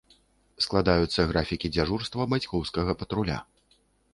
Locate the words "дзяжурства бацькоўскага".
1.75-2.91